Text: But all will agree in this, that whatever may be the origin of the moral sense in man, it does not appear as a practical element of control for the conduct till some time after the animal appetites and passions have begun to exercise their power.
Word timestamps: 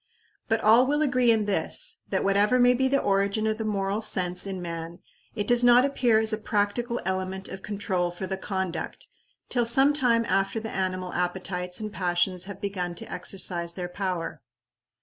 But 0.47 0.61
all 0.61 0.87
will 0.87 1.03
agree 1.03 1.29
in 1.29 1.45
this, 1.45 2.01
that 2.09 2.23
whatever 2.23 2.57
may 2.57 2.73
be 2.73 2.87
the 2.87 2.99
origin 3.03 3.45
of 3.45 3.59
the 3.59 3.63
moral 3.63 4.01
sense 4.01 4.47
in 4.47 4.59
man, 4.59 4.97
it 5.35 5.45
does 5.45 5.63
not 5.63 5.85
appear 5.85 6.17
as 6.17 6.33
a 6.33 6.39
practical 6.39 6.99
element 7.05 7.47
of 7.49 7.61
control 7.61 8.09
for 8.09 8.25
the 8.25 8.35
conduct 8.35 9.05
till 9.47 9.63
some 9.63 9.93
time 9.93 10.25
after 10.25 10.59
the 10.59 10.71
animal 10.71 11.13
appetites 11.13 11.79
and 11.79 11.93
passions 11.93 12.45
have 12.45 12.59
begun 12.59 12.95
to 12.95 13.11
exercise 13.13 13.73
their 13.73 13.89
power. 13.89 14.41